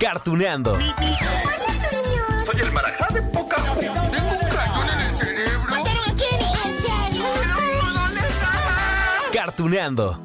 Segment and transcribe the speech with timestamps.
[0.00, 0.76] Cartuneando.
[0.76, 5.70] Soy el marajá de poca Tengo un cañón en el cerebro.
[5.70, 6.52] ¿Mataron a Kenny?
[6.64, 7.24] ¿En serio?
[9.32, 10.20] Cartuneando.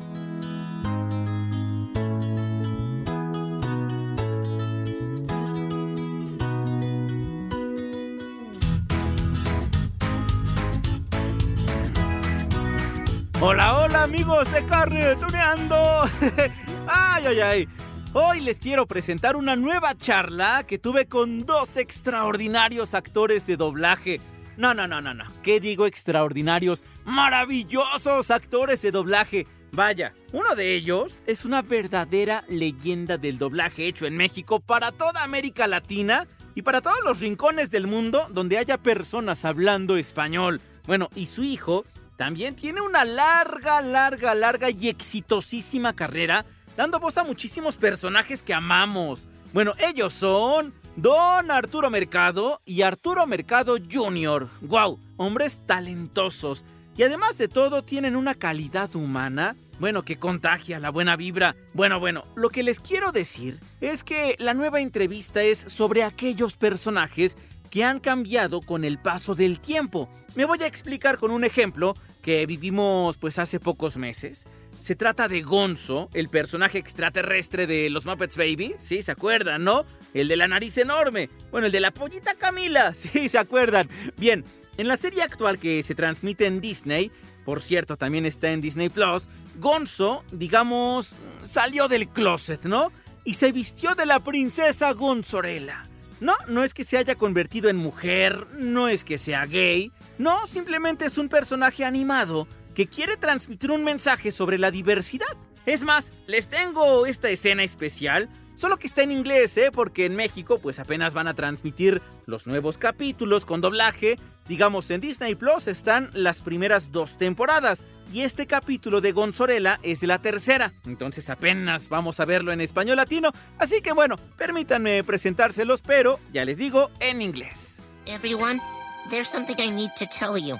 [13.42, 16.04] Hola, hola amigos de Cartuneando.
[16.88, 17.70] ay, ay, ay.
[18.14, 24.20] Hoy les quiero presentar una nueva charla que tuve con dos extraordinarios actores de doblaje.
[24.58, 25.26] No, no, no, no, no.
[25.44, 26.82] ¿Qué digo extraordinarios?
[27.06, 29.46] Maravillosos actores de doblaje.
[29.72, 35.24] Vaya, uno de ellos es una verdadera leyenda del doblaje hecho en México para toda
[35.24, 40.62] América Latina y para todos los rincones del mundo donde haya personas hablando español.
[40.88, 41.86] Bueno, y su hijo
[42.18, 46.44] también tiene una larga, larga, larga y exitosísima carrera
[46.80, 49.28] dando voz a muchísimos personajes que amamos.
[49.52, 54.50] Bueno, ellos son Don Arturo Mercado y Arturo Mercado Jr.
[54.62, 54.98] ¡Wow!
[55.18, 56.64] Hombres talentosos.
[56.96, 61.54] Y además de todo, tienen una calidad humana, bueno, que contagia la buena vibra.
[61.74, 66.56] Bueno, bueno, lo que les quiero decir es que la nueva entrevista es sobre aquellos
[66.56, 67.36] personajes
[67.70, 70.08] que han cambiado con el paso del tiempo.
[70.36, 74.46] Me voy a explicar con un ejemplo que vivimos pues hace pocos meses.
[74.80, 78.76] Se trata de Gonzo, el personaje extraterrestre de los Muppets Baby.
[78.80, 79.86] Sí, ¿se acuerdan, no?
[80.14, 81.30] El de la nariz enorme.
[81.52, 82.94] Bueno, el de la pollita Camila.
[83.00, 83.90] Sí, ¿se acuerdan?
[84.18, 84.44] Bien,
[84.78, 87.12] en la serie actual que se transmite en Disney,
[87.44, 89.28] por cierto, también está en Disney Plus,
[89.60, 91.14] Gonzo, digamos,
[91.44, 92.92] salió del closet, ¿no?
[93.26, 95.86] Y se vistió de la princesa Gonzorela.
[96.22, 100.48] No, no es que se haya convertido en mujer, no es que sea gay, no,
[100.48, 102.48] simplemente es un personaje animado
[102.80, 105.28] que quiere transmitir un mensaje sobre la diversidad.
[105.66, 109.70] Es más, les tengo esta escena especial, solo que está en inglés, ¿eh?
[109.70, 114.18] Porque en México pues apenas van a transmitir los nuevos capítulos con doblaje.
[114.48, 117.84] Digamos, en Disney Plus están las primeras dos temporadas.
[118.14, 120.72] Y este capítulo de Gonzorela es la tercera.
[120.86, 123.34] Entonces apenas vamos a verlo en español latino.
[123.58, 127.82] Así que bueno, permítanme presentárselos, pero ya les digo en inglés.
[128.06, 128.62] Everyone,
[129.10, 130.58] there's something I need to tell you.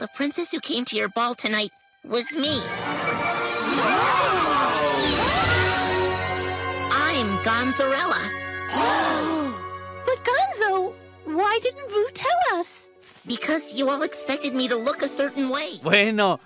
[0.00, 1.70] The princess who came to your ball tonight
[2.02, 2.58] was me.
[6.90, 8.22] I'm Gonzorella.
[10.04, 10.92] But Gonzo,
[11.26, 12.88] why didn't Vu tell us?
[13.24, 15.78] Because you all expected me to look a certain way.
[15.82, 16.40] Bueno,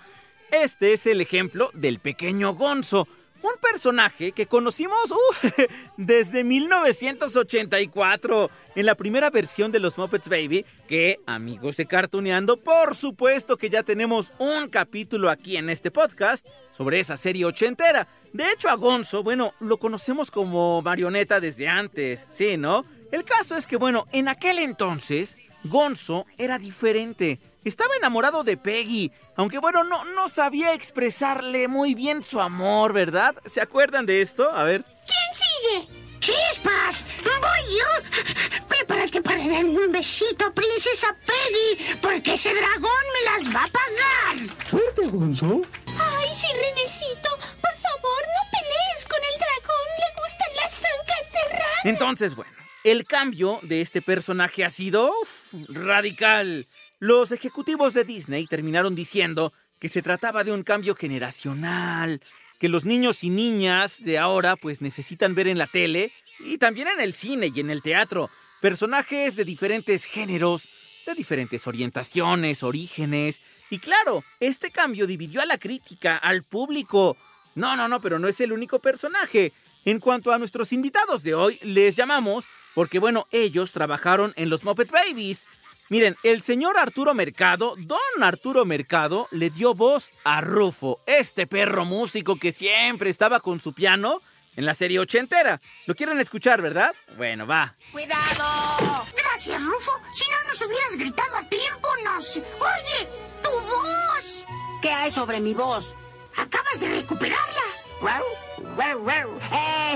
[0.51, 3.07] este es el ejemplo del pequeño Gonzo.
[3.41, 5.15] Un personaje que conocimos uh,
[5.97, 12.95] desde 1984 en la primera versión de los Muppets Baby, que amigos de Cartuneando, por
[12.95, 18.09] supuesto que ya tenemos un capítulo aquí en este podcast sobre esa serie ochentera.
[18.33, 22.83] De hecho a Gonzo, bueno, lo conocemos como marioneta desde antes, ¿sí, no?
[23.11, 27.39] El caso es que, bueno, en aquel entonces, Gonzo era diferente.
[27.65, 33.35] Estaba enamorado de Peggy, aunque bueno, no, no sabía expresarle muy bien su amor, ¿verdad?
[33.45, 34.49] ¿Se acuerdan de esto?
[34.49, 34.85] A ver.
[35.05, 36.09] ¿Quién sigue?
[36.19, 37.05] ¡Chispas!
[37.23, 38.65] ¡Voy yo!
[38.67, 44.55] Prepárate para darme un besito, princesa Peggy, porque ese dragón me las va a pagar.
[44.69, 45.61] Suerte, Gonzo.
[45.87, 47.29] Ay, sí, Renecito.
[47.61, 49.87] Por favor, no pelees con el dragón.
[49.97, 51.81] Le gustan las zancas de rana.
[51.83, 52.51] Entonces, bueno,
[52.83, 56.67] el cambio de este personaje ha sido uf, radical.
[56.99, 62.21] Los ejecutivos de Disney terminaron diciendo que se trataba de un cambio generacional,
[62.59, 66.89] que los niños y niñas de ahora pues necesitan ver en la tele y también
[66.89, 68.29] en el cine y en el teatro
[68.59, 70.67] personajes de diferentes géneros,
[71.07, 73.39] de diferentes orientaciones, orígenes.
[73.69, 77.15] Y claro, este cambio dividió a la crítica, al público.
[77.55, 79.53] No, no, no, pero no es el único personaje.
[79.85, 82.45] En cuanto a nuestros invitados de hoy, les llamamos
[82.75, 85.45] porque, bueno, ellos trabajaron en los Muppet Babies.
[85.89, 91.83] Miren, el señor Arturo Mercado, don Arturo Mercado, le dio voz a Rufo, este perro
[91.83, 94.21] músico que siempre estaba con su piano
[94.55, 95.59] en la serie ochentera.
[95.87, 96.93] ¿Lo quieren escuchar, verdad?
[97.17, 97.73] Bueno, va.
[97.91, 99.03] ¡Cuidado!
[99.17, 99.91] Gracias, Rufo.
[100.13, 102.37] Si no nos hubieras gritado a tiempo, nos...
[102.37, 103.09] Oye,
[103.41, 104.45] tu voz.
[104.83, 105.95] ¿Qué hay sobre mi voz?
[106.37, 107.63] Acabas de recuperarla.
[108.01, 108.75] ¡Wow!
[108.75, 109.39] ¡Wow, wow!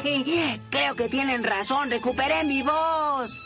[0.04, 0.60] ¡Ey!
[0.72, 3.40] Creo que tienen razón, recuperé mi voz.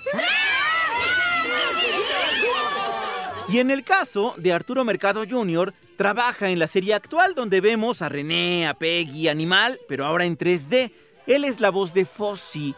[3.49, 8.01] Y en el caso de Arturo Mercado Jr., trabaja en la serie actual donde vemos
[8.01, 10.91] a René, a Peggy, Animal, pero ahora en 3D.
[11.27, 12.75] Él es la voz de Fossi,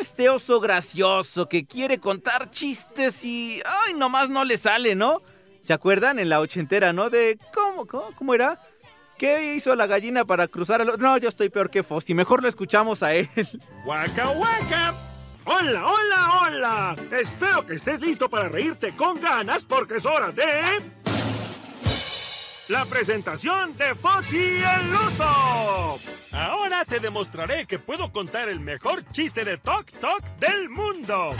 [0.00, 3.62] este oso gracioso que quiere contar chistes y...
[3.64, 5.22] ¡Ay, nomás no le sale, ¿no?
[5.60, 7.10] ¿Se acuerdan en la ochentera, no?
[7.10, 7.38] De...
[7.54, 8.60] ¿Cómo, cómo, cómo era?
[9.16, 10.88] ¿Qué hizo la gallina para cruzar el...
[10.98, 12.14] No, yo estoy peor que Fossi.
[12.14, 13.28] Mejor lo escuchamos a él.
[13.84, 14.94] ¡Waka, waka!
[15.50, 16.96] ¡Hola, hola, hola!
[17.10, 20.44] Espero que estés listo para reírte con ganas porque es hora de...
[22.68, 25.98] La presentación de Fossi el oso.
[26.32, 31.30] Ahora te demostraré que puedo contar el mejor chiste de Tok Tok del mundo.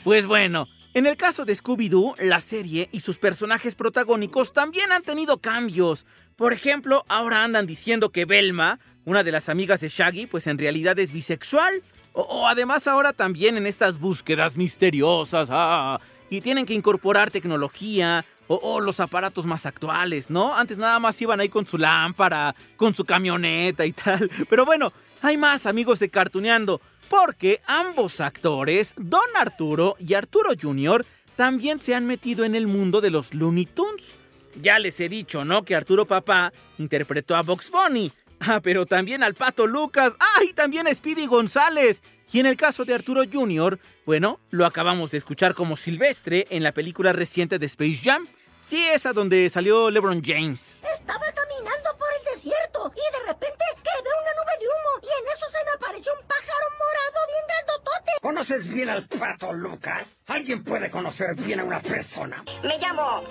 [0.04, 0.66] Pues bueno,
[0.96, 6.06] en el caso de Scooby-Doo, la serie y sus personajes protagónicos también han tenido cambios.
[6.36, 10.56] Por ejemplo, ahora andan diciendo que Velma, una de las amigas de Shaggy, pues en
[10.56, 11.82] realidad es bisexual.
[12.14, 16.00] O, o además ahora también en estas búsquedas misteriosas, ah,
[16.30, 20.54] y tienen que incorporar tecnología, o, los aparatos más actuales, ¿no?
[20.54, 24.30] Antes nada más iban ahí con su lámpara, con su camioneta y tal.
[24.48, 31.04] Pero bueno, hay más amigos de Cartuneando, porque ambos actores, Don Arturo y Arturo Jr.,
[31.36, 34.18] también se han metido en el mundo de los Looney Tunes.
[34.62, 35.64] Ya les he dicho, ¿no?
[35.64, 38.10] Que Arturo Papá interpretó a Box Bunny.
[38.40, 40.14] Ah, pero también al Pato Lucas.
[40.20, 40.44] ¡Ah!
[40.44, 42.02] Y también a Speedy González.
[42.32, 46.62] Y en el caso de Arturo Jr., bueno, lo acabamos de escuchar como Silvestre en
[46.62, 48.26] la película reciente de Space Jam.
[48.62, 50.74] Sí, esa donde salió LeBron James.
[50.82, 55.28] Estaba caminando por el desierto y de repente quedé una nube de humo y en
[55.28, 58.12] eso se me apareció un pájaro morado bien grandotote.
[58.22, 60.06] ¿Conoces bien al pato, Lucas?
[60.26, 62.44] ¿Alguien puede conocer bien a una persona?
[62.64, 63.22] Me llamo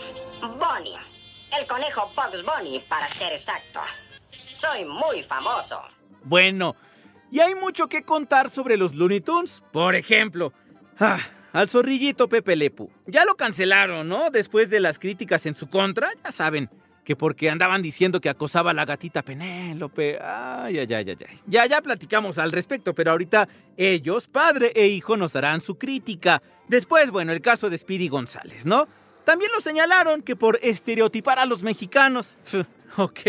[0.57, 0.97] Bonnie.
[1.59, 3.81] El conejo Bugs Bunny, para ser exacto.
[4.71, 5.81] Soy muy famoso.
[6.23, 6.75] Bueno,
[7.31, 9.63] y hay mucho que contar sobre los Looney Tunes.
[9.71, 10.53] Por ejemplo,
[10.99, 11.19] ah,
[11.53, 12.89] al zorrillito Pepe Lepu.
[13.07, 14.29] Ya lo cancelaron, ¿no?
[14.29, 16.69] Después de las críticas en su contra, ya saben.
[17.03, 20.19] Que porque andaban diciendo que acosaba a la gatita Penélope.
[20.21, 21.39] Ay, ay, ay, ay, ay.
[21.45, 26.41] Ya, ya platicamos al respecto, pero ahorita ellos, padre e hijo, nos darán su crítica.
[26.67, 28.87] Después, bueno, el caso de Speedy González, ¿no?
[29.23, 32.35] También lo señalaron que por estereotipar a los mexicanos.
[32.97, 33.19] ok.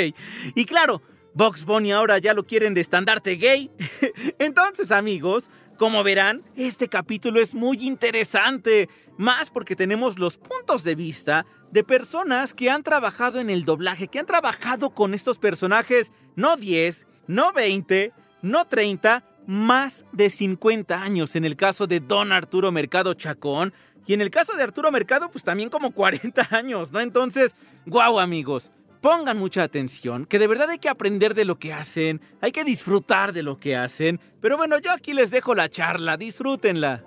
[0.55, 1.03] Y claro,
[1.37, 3.71] Box Bunny ahora ya lo quieren de estandarte gay.
[4.39, 8.89] Entonces, amigos, como verán, este capítulo es muy interesante,
[9.19, 14.09] más porque tenemos los puntos de vista de personas que han trabajado en el doblaje,
[14.09, 21.03] que han trabajado con estos personajes no 10, no 20, no 30, más de 50
[21.03, 23.75] años en el caso de Don Arturo Mercado Chacón
[24.07, 27.01] y en el caso de Arturo Mercado pues también como 40 años, ¿no?
[27.01, 31.73] Entonces, guau amigos, pongan mucha atención, que de verdad hay que aprender de lo que
[31.73, 34.21] hacen, hay que disfrutar de lo que hacen.
[34.41, 37.05] Pero bueno, yo aquí les dejo la charla, disfrútenla.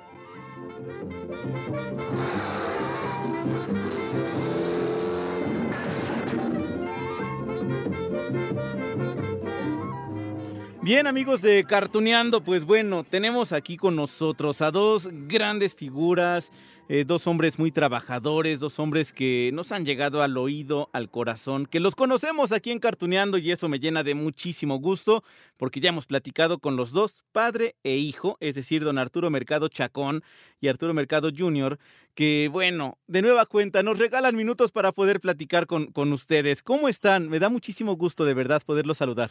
[10.82, 16.52] Bien, amigos de Cartuneando, pues bueno, tenemos aquí con nosotros a dos grandes figuras,
[16.90, 21.68] eh, dos hombres muy trabajadores, dos hombres que nos han llegado al oído, al corazón,
[21.68, 25.24] que los conocemos aquí en Cartuneando y eso me llena de muchísimo gusto
[25.56, 29.68] porque ya hemos platicado con los dos, padre e hijo, es decir, don Arturo Mercado
[29.68, 30.24] Chacón
[30.60, 31.78] y Arturo Mercado Jr.,
[32.16, 36.64] que bueno, de nueva cuenta, nos regalan minutos para poder platicar con, con ustedes.
[36.64, 37.30] ¿Cómo están?
[37.30, 39.30] Me da muchísimo gusto de verdad poderlos saludar.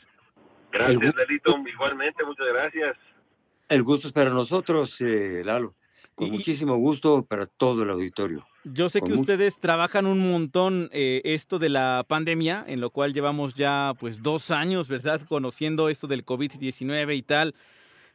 [0.71, 1.57] Gracias, Lalito.
[1.67, 2.97] Igualmente, muchas gracias.
[3.69, 5.75] El gusto es para nosotros, eh, Lalo.
[6.19, 8.47] Con muchísimo gusto para todo el auditorio.
[8.65, 12.81] Yo sé Con que mucho- ustedes trabajan un montón eh, esto de la pandemia, en
[12.81, 15.23] lo cual llevamos ya pues dos años, ¿verdad?
[15.29, 17.55] Conociendo esto del COVID-19 y tal.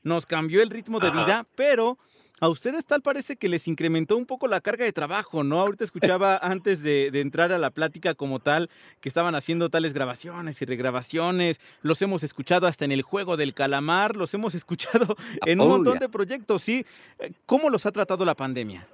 [0.03, 1.23] Nos cambió el ritmo de Ajá.
[1.23, 1.97] vida, pero
[2.39, 5.59] a ustedes tal parece que les incrementó un poco la carga de trabajo, ¿no?
[5.59, 8.69] Ahorita escuchaba antes de, de entrar a la plática como tal
[9.01, 11.61] que estaban haciendo tales grabaciones y regrabaciones.
[11.81, 15.99] Los hemos escuchado hasta en el juego del calamar, los hemos escuchado en un montón
[15.99, 16.85] de proyectos, ¿sí?
[17.19, 18.87] Eh, ¿Cómo los ha tratado la pandemia?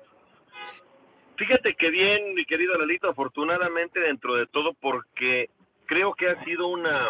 [1.40, 5.50] Fíjate que bien, mi querido Lalito, afortunadamente dentro de todo, porque
[5.86, 7.08] creo que ha sido una,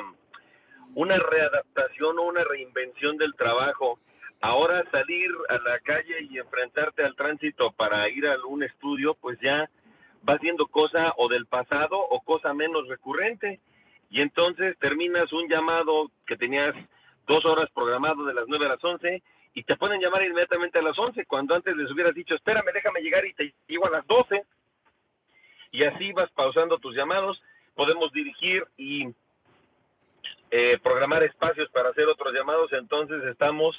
[0.94, 4.00] una readaptación o una reinvención del trabajo.
[4.42, 9.38] Ahora salir a la calle y enfrentarte al tránsito para ir a un estudio, pues
[9.42, 9.70] ya
[10.28, 13.60] va siendo cosa o del pasado o cosa menos recurrente.
[14.10, 16.74] Y entonces terminas un llamado que tenías
[17.28, 19.22] dos horas programado de las nueve a las once
[19.54, 23.02] y te pueden llamar inmediatamente a las once cuando antes les hubieras dicho, espérame, déjame
[23.02, 24.46] llegar y te llego a las doce.
[25.72, 27.42] Y así vas pausando tus llamados,
[27.76, 29.08] podemos dirigir y
[30.50, 33.76] eh, programar espacios para hacer otros llamados, entonces estamos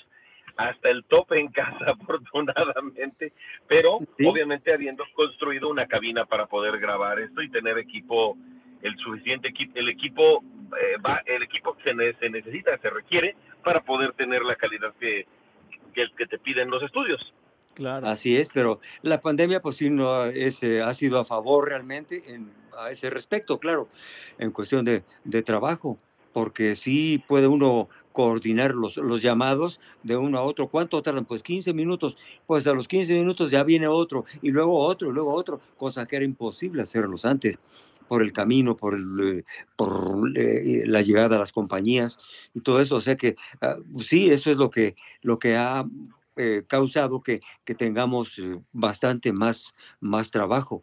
[0.69, 3.33] hasta el tope en casa, afortunadamente,
[3.67, 8.37] pero obviamente habiendo construido una cabina para poder grabar esto y tener equipo,
[8.83, 10.43] el suficiente equipo, el equipo,
[10.81, 14.57] eh, va, el equipo que se, ne- se necesita, se requiere para poder tener la
[14.57, 15.27] calidad que,
[15.95, 17.33] que, que te piden los estudios.
[17.75, 18.09] Claro.
[18.09, 22.23] Así es, pero la pandemia pues sí no es, eh, ha sido a favor realmente
[22.27, 23.89] en, a ese respecto, claro,
[24.39, 25.97] en cuestión de, de trabajo,
[26.33, 30.69] porque sí puede uno coordinar los, los llamados de uno a otro.
[30.69, 31.25] ¿Cuánto tardan?
[31.25, 32.17] Pues 15 minutos.
[32.47, 36.07] Pues a los 15 minutos ya viene otro, y luego otro, y luego otro, cosa
[36.07, 37.59] que era imposible hacerlos antes
[38.09, 39.45] por el camino, por, el, eh,
[39.77, 42.19] por eh, la llegada a las compañías
[42.55, 42.97] y todo eso.
[42.97, 45.85] O sea que ah, sí, eso es lo que, lo que ha
[46.37, 50.83] eh, causado que, que tengamos eh, bastante más, más trabajo.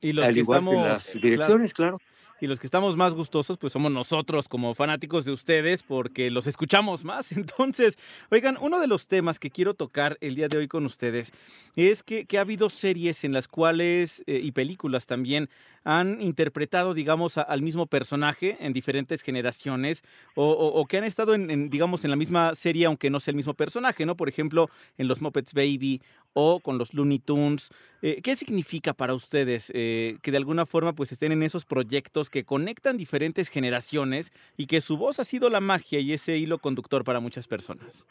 [0.00, 1.98] Y los Al que igual estamos que las direcciones, claro.
[2.42, 6.48] Y los que estamos más gustosos, pues somos nosotros como fanáticos de ustedes, porque los
[6.48, 7.30] escuchamos más.
[7.36, 7.96] Entonces,
[8.32, 11.30] oigan, uno de los temas que quiero tocar el día de hoy con ustedes
[11.76, 15.50] es que, que ha habido series en las cuales, eh, y películas también,
[15.84, 20.02] han interpretado, digamos, al mismo personaje en diferentes generaciones,
[20.34, 23.36] o, que han estado, en, en, digamos, en la misma serie, aunque no sea el
[23.36, 24.16] mismo personaje, ¿no?
[24.16, 26.00] Por ejemplo, en los Muppets Baby
[26.34, 27.70] o con los Looney Tunes.
[28.00, 32.30] Eh, ¿Qué significa para ustedes eh, que de alguna forma pues estén en esos proyectos
[32.30, 36.58] que conectan diferentes generaciones y que su voz ha sido la magia y ese hilo
[36.58, 38.06] conductor para muchas personas?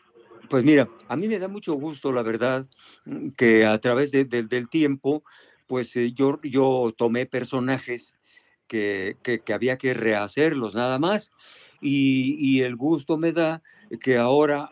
[0.50, 2.66] Pues mira, a mí me da mucho gusto, la verdad,
[3.06, 5.24] mm, que a través de- de- del tiempo,
[5.68, 8.16] pues eh, yo, yo tomé personajes
[8.68, 11.32] que, que- que había que rehacerlos nada más.
[11.82, 13.62] Y, y el gusto me da
[14.02, 14.72] que ahora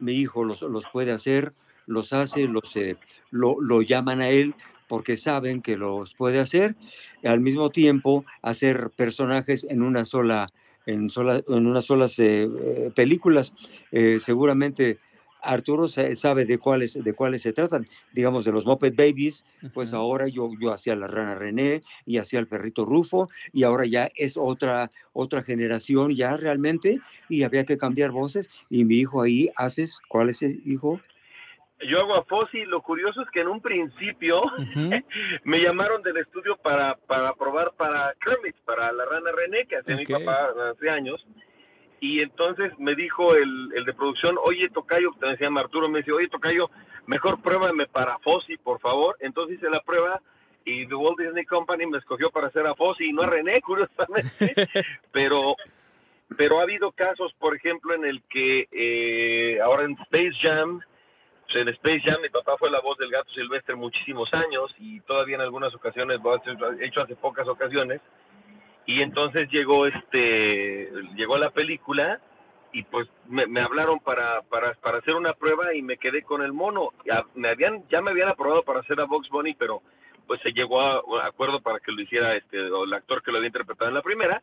[0.00, 1.52] mi hijo los, los puede hacer,
[1.88, 2.96] los hace, los, eh,
[3.30, 4.54] lo, lo llaman a él
[4.86, 6.76] porque saben que los puede hacer.
[7.24, 10.46] Al mismo tiempo, hacer personajes en una sola,
[10.86, 13.52] en sola, en unas solas eh, eh, películas.
[13.90, 14.98] Eh, seguramente
[15.40, 17.86] Arturo sa- sabe de cuáles, de cuáles se tratan.
[18.12, 22.40] Digamos, de los Muppet Babies, pues ahora yo, yo hacía la rana René y hacía
[22.40, 27.76] el perrito Rufo, y ahora ya es otra, otra generación ya realmente, y había que
[27.78, 31.00] cambiar voces, y mi hijo ahí haces, ¿cuál es el hijo?
[31.86, 34.42] Yo hago a Fossi, lo curioso es que en un principio
[35.44, 39.96] me llamaron del estudio para, para probar para Kermit, para la rana René, que hacía
[39.96, 41.24] mi papá hace años.
[42.00, 45.88] Y entonces me dijo el, el de producción, oye Tocayo, que también se llama Arturo,
[45.88, 46.70] me dice, oye Tocayo,
[47.06, 49.16] mejor pruébame para Fossi, por favor.
[49.20, 50.20] Entonces hice la prueba
[50.64, 53.60] y The Walt Disney Company me escogió para hacer a Fossi y no a René,
[53.62, 54.68] curiosamente.
[55.12, 55.56] pero
[56.36, 60.80] pero ha habido casos, por ejemplo, en el que eh, ahora en Space Jam,
[61.48, 65.00] pues, en Space Jam mi papá fue la voz del gato silvestre muchísimos años y
[65.00, 66.20] todavía en algunas ocasiones
[66.78, 68.00] he hecho hace pocas ocasiones.
[68.86, 72.20] Y entonces llegó este llegó la película
[72.72, 76.42] y pues me, me hablaron para, para para hacer una prueba y me quedé con
[76.42, 76.90] el mono.
[77.04, 79.82] Ya me habían ya me habían aprobado para hacer a Box Bunny pero
[80.26, 83.38] pues se llegó a un acuerdo para que lo hiciera este el actor que lo
[83.38, 84.42] había interpretado en la primera.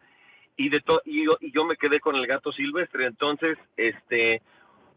[0.58, 3.06] Y de to- y yo, y yo me quedé con el gato silvestre.
[3.06, 4.42] Entonces, este,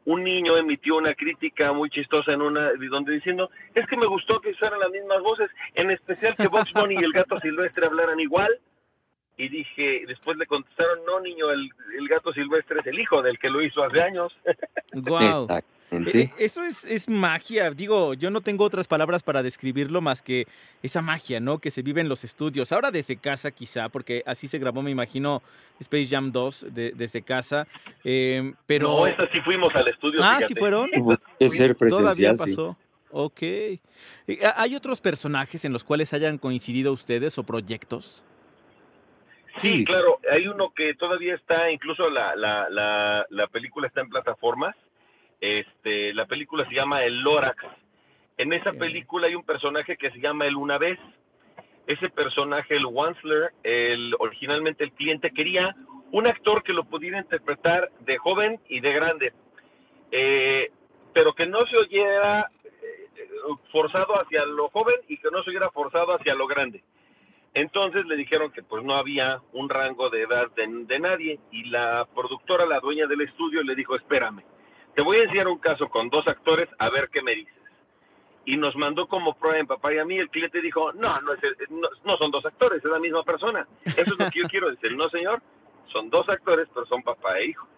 [0.09, 4.41] un niño emitió una crítica muy chistosa en una, donde diciendo, es que me gustó
[4.41, 8.19] que usaran las mismas voces, en especial que Box Bunny y el gato silvestre hablaran
[8.19, 8.51] igual.
[9.37, 13.39] Y dije, después le contestaron, no niño, el, el gato silvestre es el hijo del
[13.39, 14.35] que lo hizo hace años.
[14.95, 15.43] Wow.
[15.43, 15.78] Exactamente.
[15.91, 17.71] Eh, Eso es, es magia.
[17.71, 20.47] Digo, yo no tengo otras palabras para describirlo más que
[20.83, 21.59] esa magia, ¿no?
[21.61, 22.73] Que se vive en los estudios.
[22.73, 25.43] Ahora desde casa, quizá, porque así se grabó, me imagino,
[25.81, 27.67] Space Jam 2 de- desde casa.
[28.05, 28.89] Eh, pero.
[28.89, 30.21] No, esa sí fuimos al estudio.
[30.23, 30.55] Ah, fíjate.
[30.55, 30.91] ¿sí fueron?
[31.39, 32.37] Que ser Todavía sí.
[32.37, 32.77] pasó.
[33.11, 33.41] Ok.
[33.43, 33.81] Eh,
[34.57, 38.23] ¿Hay otros personajes en los cuales hayan coincidido ustedes o proyectos?
[39.63, 44.09] Sí, claro, hay uno que todavía está, incluso la, la, la, la película está en
[44.09, 44.77] plataformas.
[45.41, 47.65] Este, la película se llama El Lorax.
[48.37, 50.99] En esa película hay un personaje que se llama El Una Vez.
[51.87, 55.75] Ese personaje, el Wansler, el, originalmente el cliente quería
[56.13, 59.33] un actor que lo pudiera interpretar de joven y de grande,
[60.11, 60.71] Eh,
[61.13, 63.09] pero que no se oyera eh,
[63.73, 66.83] forzado hacia lo joven y que no se oyera forzado hacia lo grande.
[67.55, 71.65] Entonces le dijeron que pues no había un rango de edad de, de nadie y
[71.65, 74.43] la productora, la dueña del estudio, le dijo, espérame,
[74.99, 77.55] te voy a enseñar un caso con dos actores a ver qué me dices.
[78.45, 81.35] Y nos mandó como prueba en papá y a mí, el cliente dijo, no, no,
[81.35, 83.65] es el- no, no son dos actores, es la misma persona.
[83.85, 85.41] Eso es lo que yo quiero decir, no señor,
[85.93, 87.69] son dos actores, pero son papá e hijo.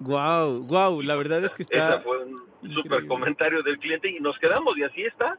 [0.00, 2.00] Wow, wow, la verdad es que Ese está.
[2.00, 2.42] fue un
[2.74, 5.38] super comentario del cliente y nos quedamos y así está.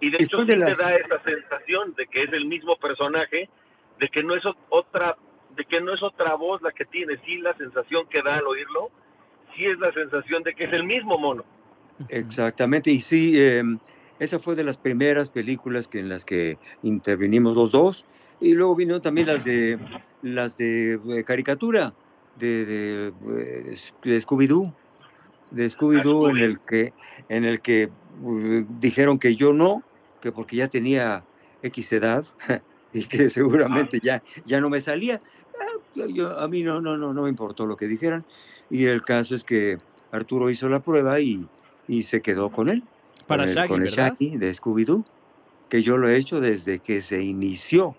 [0.00, 3.48] Y de hecho sí te las- da esa sensación de que es el mismo personaje,
[4.00, 5.16] de que no es ot- otra,
[5.56, 8.46] de que no es otra voz la que tiene, sí la sensación que da al
[8.46, 8.90] oírlo,
[9.56, 11.44] sí es la sensación de que es el mismo mono.
[12.08, 13.62] Exactamente, y sí, eh,
[14.18, 18.06] esa fue de las primeras películas que, en las que intervinimos los dos,
[18.40, 19.78] y luego vinieron también las de
[20.20, 21.94] las de eh, caricatura,
[22.34, 24.74] de, de, eh, de Scooby-Doo,
[25.50, 26.94] de Scooby-Doo en el que,
[27.28, 29.84] en el que eh, dijeron que yo no,
[30.20, 31.26] que porque ya tenía
[31.62, 32.26] X edad
[32.92, 35.20] y que seguramente ya, ya no me salía.
[35.60, 38.26] Ah, yo- yo- a mí no, no, no, no me importó lo que dijeran,
[38.74, 39.78] y el caso es que
[40.10, 41.46] Arturo hizo la prueba y,
[41.86, 42.82] y se quedó con él.
[43.28, 43.88] Para con el, Shaggy, con el.
[43.88, 45.04] Shaggy de Scooby-Doo,
[45.68, 47.94] que yo lo he hecho desde que se inició.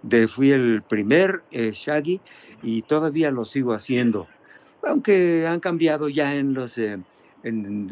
[0.00, 2.22] De, fui el primer eh, Shaggy
[2.62, 4.28] y todavía lo sigo haciendo,
[4.82, 6.98] aunque han cambiado ya en los eh,
[7.44, 7.86] en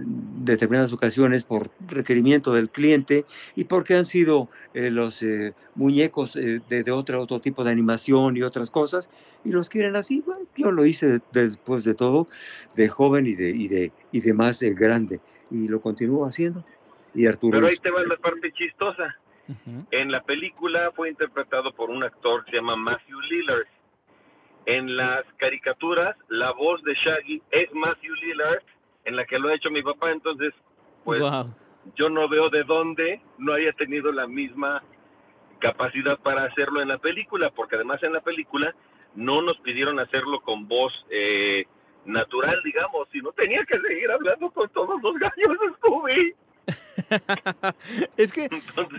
[0.44, 6.60] determinadas ocasiones por requerimiento del cliente y porque han sido eh, los eh, muñecos eh,
[6.68, 9.08] de, de otro, otro tipo de animación y otras cosas
[9.44, 10.22] y los quieren así.
[10.26, 12.26] Bueno, yo lo hice de- después de todo
[12.74, 16.64] de joven y de, y de, y de más eh, grande y lo continúo haciendo.
[17.14, 19.16] Y Arturo Pero ahí es- te va la parte chistosa.
[19.92, 23.66] En la película fue interpretado por un actor que se llama Matthew Lillard.
[24.66, 28.62] En las caricaturas, la voz de Shaggy es Matthew Lillard,
[29.06, 30.10] en la que lo ha hecho mi papá.
[30.10, 30.52] Entonces,
[31.04, 31.54] pues Wow.
[31.94, 34.82] yo no veo de dónde no haya tenido la misma
[35.58, 38.74] capacidad para hacerlo en la película, porque además en la película
[39.14, 41.64] no nos pidieron hacerlo con voz eh,
[42.04, 46.34] natural, digamos, sino tenía que seguir hablando con todos los gallos de Scooby.
[48.16, 48.48] Es que,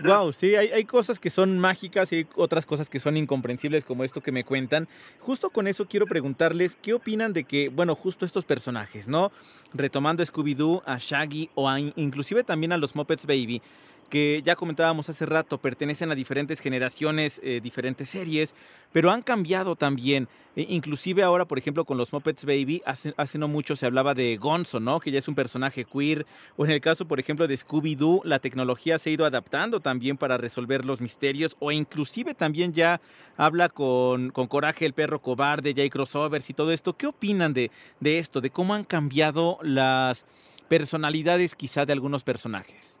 [0.04, 3.84] wow, sí, hay, hay cosas que son mágicas y hay otras cosas que son incomprensibles
[3.84, 4.88] como esto que me cuentan.
[5.20, 9.32] Justo con eso quiero preguntarles, ¿qué opinan de que, bueno, justo estos personajes, ¿no?
[9.74, 13.62] Retomando a Scooby-Doo, a Shaggy o a, inclusive también a los Muppets Baby,
[14.08, 18.54] que ya comentábamos hace rato, pertenecen a diferentes generaciones, eh, diferentes series,
[18.92, 20.28] pero han cambiado también.
[20.56, 24.36] E- inclusive ahora, por ejemplo, con los Muppets Baby, hace, no mucho se hablaba de
[24.36, 24.98] Gonzo, ¿no?
[24.98, 26.26] Que ya es un personaje queer.
[26.56, 30.16] O en el caso, por ejemplo, de Scooby-Doo, la tecnología se ha ido adaptando también
[30.16, 31.56] para resolver los misterios.
[31.58, 33.00] O inclusive también ya
[33.36, 36.96] habla con, con Coraje el perro cobarde, ya hay crossovers y todo esto.
[36.96, 38.40] ¿Qué opinan de, de esto?
[38.40, 40.24] De cómo han cambiado las
[40.68, 42.97] personalidades quizá de algunos personajes.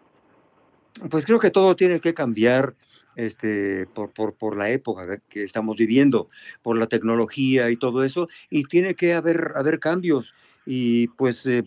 [1.10, 2.74] Pues creo que todo tiene que cambiar
[3.16, 6.28] este, por, por, la época que estamos viviendo,
[6.62, 10.34] por la tecnología y todo eso, y tiene que haber, haber cambios.
[10.66, 11.64] Y pues eh,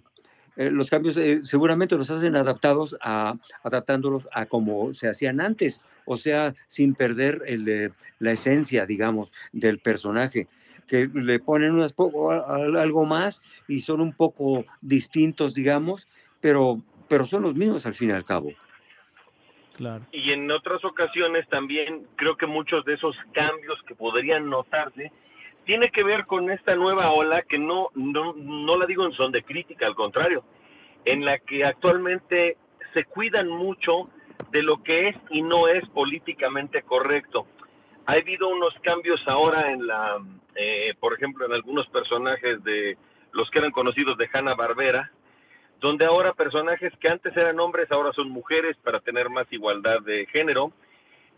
[0.57, 5.79] eh, los cambios eh, seguramente los hacen adaptados a, adaptándolos a como se hacían antes,
[6.05, 10.47] o sea, sin perder el, eh, la esencia, digamos, del personaje
[10.87, 16.07] que le ponen unas poco, algo más y son un poco distintos, digamos,
[16.41, 18.51] pero, pero son los mismos al fin y al cabo.
[20.11, 25.11] Y en otras ocasiones también creo que muchos de esos cambios que podrían notarse
[25.65, 29.31] tiene que ver con esta nueva ola que no, no, no la digo en son
[29.31, 30.43] de crítica, al contrario,
[31.05, 32.57] en la que actualmente
[32.93, 34.09] se cuidan mucho
[34.51, 37.47] de lo que es y no es políticamente correcto.
[38.05, 40.19] ha habido unos cambios ahora en la,
[40.55, 42.97] eh, por ejemplo, en algunos personajes de
[43.33, 45.11] los que eran conocidos de Hanna Barbera,
[45.81, 50.27] donde ahora personajes que antes eran hombres ahora son mujeres para tener más igualdad de
[50.27, 50.71] género,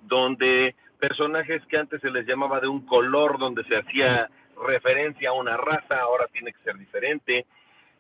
[0.02, 4.30] donde personajes que antes se les llamaba de un color, donde se hacía
[4.68, 7.46] referencia a una raza, ahora tiene que ser diferente,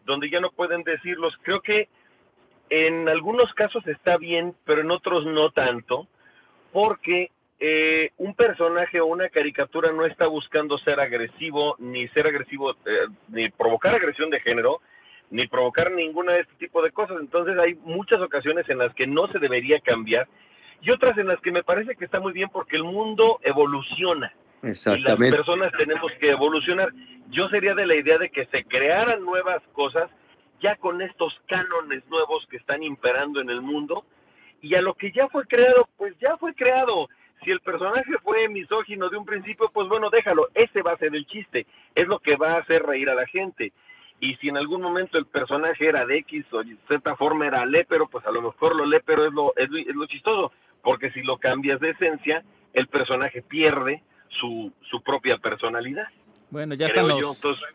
[0.06, 1.34] donde ya no pueden decirlos.
[1.44, 1.88] Creo que
[2.70, 6.08] en algunos casos está bien, pero en otros no tanto,
[6.74, 12.72] porque eh, un personaje o una caricatura no está buscando ser agresivo, ni ser agresivo,
[12.72, 14.82] eh, ni provocar agresión de género,
[15.30, 17.18] ni provocar ninguna de este tipo de cosas.
[17.20, 20.28] Entonces hay muchas ocasiones en las que no se debería cambiar
[20.82, 24.34] y otras en las que me parece que está muy bien porque el mundo evoluciona.
[24.62, 25.36] Y las Exactamente.
[25.36, 26.90] personas tenemos que evolucionar.
[27.30, 30.10] Yo sería de la idea de que se crearan nuevas cosas
[30.62, 34.06] ya con estos cánones nuevos que están imperando en el mundo
[34.62, 37.10] y a lo que ya fue creado, pues ya fue creado.
[37.44, 41.14] Si el personaje fue misógino de un principio, pues bueno, déjalo, ese va a ser
[41.14, 43.74] el chiste, es lo que va a hacer reír a la gente.
[44.19, 48.08] Y si en algún momento el personaje era de X o Z forma era lépero,
[48.08, 51.21] pues a lo mejor lo lépero es lo, es lo, es lo chistoso, porque si
[51.23, 56.08] lo cambias de esencia, el personaje pierde su, su propia personalidad.
[56.49, 57.19] Bueno, ya están yo.
[57.19, 57.36] los...
[57.36, 57.65] Entonces,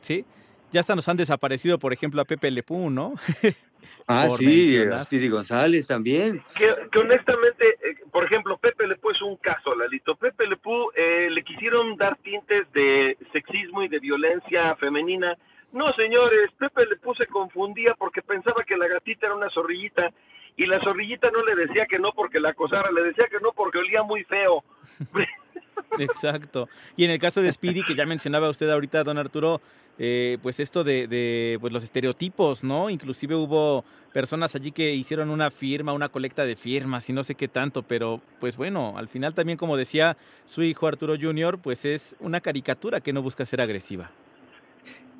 [0.00, 0.24] Sí,
[0.70, 3.14] ya hasta nos han desaparecido, por ejemplo, a Pepe Lepú, ¿no?
[4.10, 5.06] Ah, Por sí, mencionar.
[5.10, 6.42] a González también.
[6.56, 10.16] que, que honestamente, eh, por ejemplo, Pepe Lepú es un caso, Lalito.
[10.16, 15.36] Pepe Lepú eh, le quisieron dar tintes de sexismo y de violencia femenina.
[15.72, 20.10] No, señores, Pepe Lepú se confundía porque pensaba que la gatita era una zorrillita
[20.56, 23.52] y la zorrillita no le decía que no porque la acosara, le decía que no
[23.52, 24.64] porque olía muy feo.
[25.98, 26.68] Exacto.
[26.96, 29.60] Y en el caso de Speedy, que ya mencionaba usted ahorita, don Arturo,
[29.98, 32.90] eh, pues esto de, de, pues los estereotipos, ¿no?
[32.90, 37.34] Inclusive hubo personas allí que hicieron una firma, una colecta de firmas y no sé
[37.34, 41.84] qué tanto, pero pues bueno, al final también como decía su hijo Arturo Jr., pues
[41.84, 44.10] es una caricatura que no busca ser agresiva.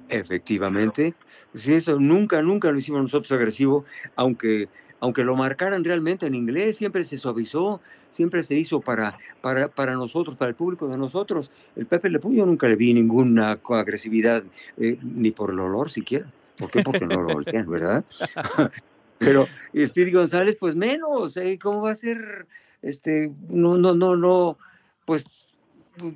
[0.09, 1.15] Efectivamente.
[1.55, 3.85] Sí, eso nunca, nunca lo hicimos nosotros agresivo,
[4.17, 4.69] aunque,
[5.01, 9.95] aunque lo marcaran realmente en inglés, siempre se suavizó, siempre se hizo para, para, para
[9.95, 11.51] nosotros, para el público de nosotros.
[11.77, 14.45] El Pepe Le Pew yo nunca le vi ninguna agresividad,
[14.77, 16.31] eh, ni por el olor siquiera.
[16.59, 16.83] ¿Por qué?
[16.83, 18.05] Porque no lo olían, ¿verdad?
[19.19, 21.59] Pero Speedy González, pues menos, ¿eh?
[21.61, 22.47] ¿cómo va a ser?
[22.83, 24.57] Este, no, no, no, no,
[25.05, 25.25] pues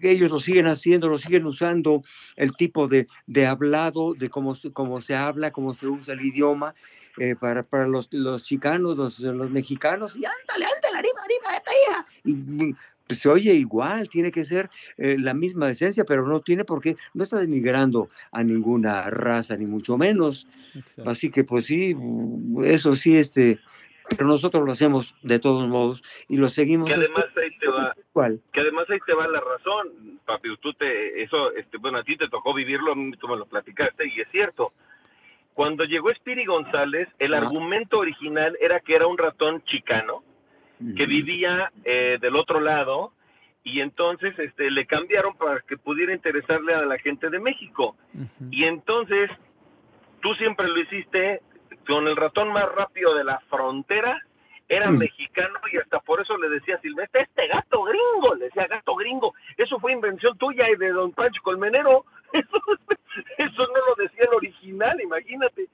[0.02, 2.02] ellos lo siguen haciendo, lo siguen usando,
[2.36, 6.20] el tipo de, de hablado, de cómo, se- cómo se habla, cómo se usa el
[6.24, 6.74] idioma,
[7.18, 11.70] eh, para, para los, los chicanos, los, los mexicanos, y ándale, ándale, arriba, arriba, esta
[11.72, 12.06] hija.
[12.24, 12.30] Y,
[12.70, 16.64] y, pues, se oye igual, tiene que ser eh, la misma esencia, pero no tiene
[16.64, 20.46] por qué, no está denigrando a ninguna raza, ni mucho menos.
[21.10, 21.94] Así que pues sí,
[22.64, 23.58] eso sí, este,
[24.08, 26.88] pero nosotros lo hacemos de todos modos y lo seguimos.
[26.88, 28.40] Que además ahí te va, ¿Cuál?
[28.52, 32.16] que además ahí te va la razón, papi, tú te, eso, este, bueno, a ti
[32.16, 34.72] te tocó vivirlo, a mí tú me lo platicaste y es cierto.
[35.54, 40.22] Cuando llegó Spiri González, el argumento original era que era un ratón chicano
[40.96, 43.12] que vivía eh, del otro lado
[43.62, 47.96] y entonces este le cambiaron para que pudiera interesarle a la gente de México.
[48.50, 49.30] Y entonces
[50.20, 51.40] tú siempre lo hiciste
[51.86, 54.20] con el ratón más rápido de la frontera,
[54.68, 54.98] era Mm.
[54.98, 58.94] mexicano y hasta por eso le decía a Silvestre, este gato gringo, le decía gato
[58.94, 62.62] gringo, eso fue invención tuya y de don Pancho Colmenero, eso,
[63.38, 65.66] eso no lo decía el original, imagínate.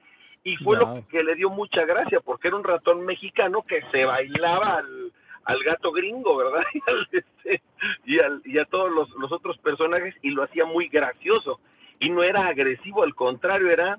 [0.44, 4.04] Y fue lo que le dio mucha gracia, porque era un ratón mexicano que se
[4.04, 5.12] bailaba al,
[5.44, 6.62] al gato gringo, ¿verdad?
[6.74, 7.62] Y, al, este,
[8.06, 11.60] y, al- y a todos los, los otros personajes, y lo hacía muy gracioso.
[12.00, 13.98] Y no era agresivo, al contrario, era,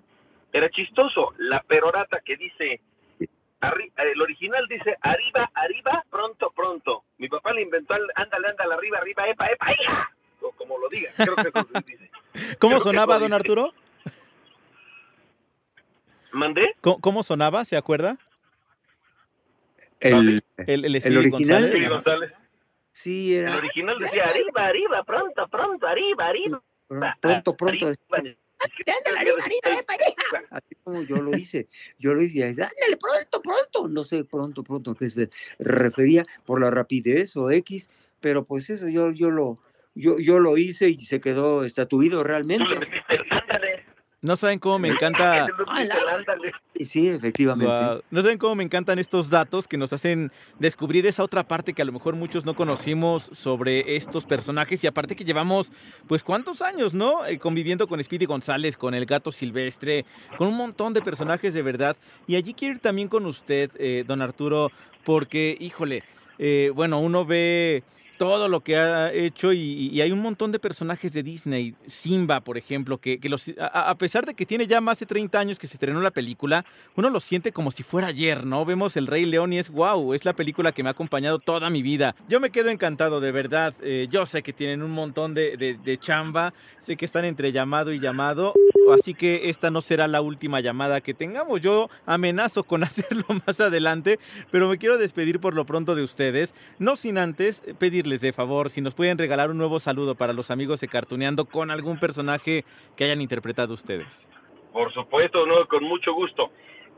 [0.54, 1.34] era chistoso.
[1.38, 2.82] La perorata que dice,
[3.62, 7.04] arri- el original dice, arriba, arriba, pronto, pronto.
[7.18, 10.12] Mi papá le inventó, el, ándale, ándale, arriba, arriba, epa, epa, hija.
[10.42, 11.52] O como lo diga, creo que
[11.86, 12.10] dice.
[12.60, 13.36] ¿Cómo Creo sonaba, don dice.
[13.36, 13.74] Arturo?
[16.32, 16.76] ¿Mandé?
[16.82, 17.66] ¿Cómo, cómo sonaba?
[17.66, 18.18] ¿Se acuerda?
[20.00, 21.90] El, El, el el original.
[21.90, 22.32] González.
[22.94, 26.62] Sí, El original decía, arriba, arriba, pronto, pronto, arriba, arriba.
[27.20, 27.88] pronto, pronto.
[28.12, 28.36] arriba.
[29.08, 29.32] Ándale.
[30.52, 31.68] Así como yo lo hice,
[31.98, 35.30] yo lo hice, y dice, ándale, pronto, pronto, no sé, pronto, pronto, a qué se
[35.60, 39.58] refería por la rapidez o X, pero pues eso yo, yo lo,
[39.96, 42.66] yo, yo lo hice y se quedó estatuido realmente.
[44.22, 45.48] No saben cómo me encanta.
[46.74, 48.04] Y sí, efectivamente.
[48.12, 51.82] No saben cómo me encantan estos datos que nos hacen descubrir esa otra parte que
[51.82, 55.72] a lo mejor muchos no conocimos sobre estos personajes y aparte que llevamos,
[56.08, 57.26] pues cuántos años, ¿no?
[57.26, 60.06] Eh, conviviendo con Speedy González, con el gato silvestre,
[60.38, 61.96] con un montón de personajes de verdad.
[62.28, 64.72] Y allí quiero ir también con usted, eh, don Arturo,
[65.06, 66.04] porque, híjole,
[66.40, 67.84] eh, bueno, uno ve
[68.20, 71.74] todo lo que ha hecho y, y hay un montón de personajes de Disney.
[71.88, 75.08] Simba, por ejemplo, que, que los, a, a pesar de que tiene ya más de
[75.08, 78.66] 30 años que se estrenó la película, uno lo siente como si fuera ayer, ¿no?
[78.66, 81.70] Vemos El Rey León y es wow, es la película que me ha acompañado toda
[81.70, 82.14] mi vida.
[82.28, 83.74] Yo me quedo encantado, de verdad.
[83.82, 87.52] Eh, yo sé que tienen un montón de, de- de chamba, sé que están entre
[87.54, 88.54] llamado y llamado.
[88.94, 91.62] Así que esta no será la última llamada que tengamos.
[91.62, 94.20] Yo amenazo con hacerlo más adelante,
[94.52, 96.54] pero me quiero despedir por lo pronto de ustedes.
[96.80, 100.50] No sin antes pedirles de favor si nos pueden regalar un nuevo saludo para los
[100.50, 102.66] amigos de Cartuneando con algún personaje
[102.98, 104.28] que hayan interpretado ustedes.
[104.74, 106.52] Por supuesto, no, con mucho gusto.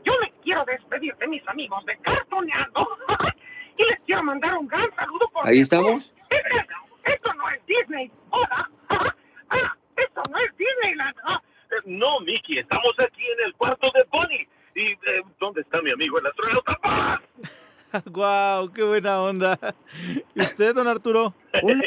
[0.04, 2.88] Yo me quiero despedir de mis amigos de Cartoneando
[3.78, 5.50] y les quiero mandar un gran saludo porque...
[5.50, 6.12] Ahí estamos.
[6.30, 8.70] Esto, esto no es Disney, hola.
[9.54, 11.14] Ah, esto no es Disneyland.
[11.24, 11.42] Ah,
[11.84, 14.48] No, Mickey, estamos aquí en el cuarto de Bonnie.
[14.74, 16.78] ¿Y eh, dónde está mi amigo el astronauta?
[16.82, 17.20] ¡Ah!
[18.10, 18.72] ¡Guau!
[18.72, 19.58] ¡Qué buena onda!
[20.34, 21.34] ¿Y usted, don Arturo?
[21.62, 21.82] Hola,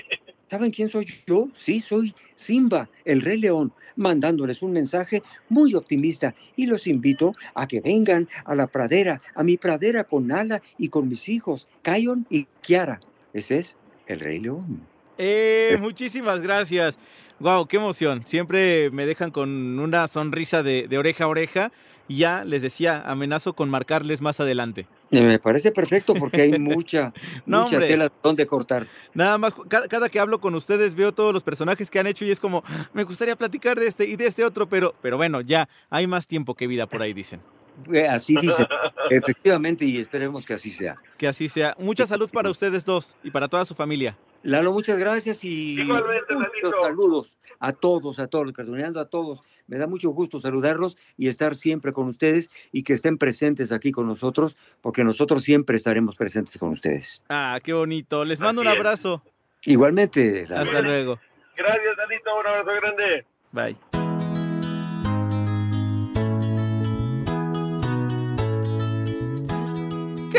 [0.47, 1.49] ¿saben quién soy yo?
[1.55, 7.67] Sí, soy Simba, el Rey León, mandándoles un mensaje muy optimista y los invito a
[7.67, 12.25] que vengan a la pradera, a mi pradera con Nala y con mis hijos, Kion
[12.29, 12.99] y Kiara.
[13.33, 14.81] Ese es el Rey León.
[15.17, 16.99] Eh, muchísimas gracias.
[17.39, 18.25] Wow, qué emoción.
[18.25, 21.71] Siempre me dejan con una sonrisa de, de oreja a oreja.
[22.07, 24.85] Y ya les decía, amenazo con marcarles más adelante.
[25.17, 27.13] Eh, Me parece perfecto porque hay mucha,
[27.45, 28.87] No, mucha tela donde cortar.
[29.13, 32.25] Nada más, cada, cada que hablo con ustedes veo todos los personajes que han hecho
[32.25, 35.41] y es como, me gustaría platicar de este y de este otro, pero, pero bueno,
[35.41, 37.41] ya hay más tiempo que vida por ahí, dicen.
[37.91, 38.65] Eh, Así dice,
[39.09, 40.95] efectivamente, y esperemos que así sea.
[41.17, 41.75] Que así sea.
[41.77, 44.17] Mucha salud para ustedes dos y para toda su familia.
[44.45, 49.41] Lalo, muchas gracias y Igualmente, muchos saludos a todos, a todos, cartoneando a todos.
[49.67, 53.91] Me da mucho gusto saludarlos y estar siempre con ustedes y que estén presentes aquí
[53.91, 57.23] con nosotros, porque nosotros siempre estaremos presentes con ustedes.
[57.29, 58.23] Ah, qué bonito.
[58.23, 58.75] Les mando un es.
[58.75, 59.23] abrazo.
[59.63, 60.63] Igualmente, Lalo.
[60.63, 61.19] Hasta luego.
[61.57, 63.25] Gracias, Danito, un abrazo grande.
[63.51, 63.94] Bye.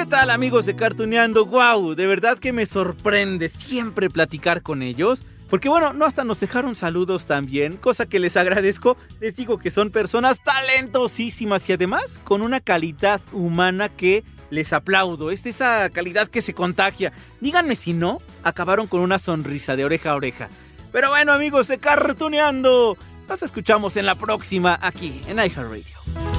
[0.07, 1.47] Tal amigos de Cartuneando?
[1.47, 1.95] ¡Wow!
[1.95, 5.25] De verdad que me sorprende siempre platicar con ellos.
[5.51, 8.97] Porque bueno, no hasta nos dejaron saludos también, cosa que les agradezco.
[9.21, 15.31] Les digo que son personas talentosísimas y además con una calidad humana que les aplaudo.
[15.31, 17.13] Es de esa calidad que se contagia.
[17.41, 20.49] Díganme si no, acabaron con una sonrisa de oreja a oreja.
[20.93, 22.97] Pero bueno amigos de Cartuneando,
[23.29, 26.36] nos escuchamos en la próxima aquí en iHeartRadio.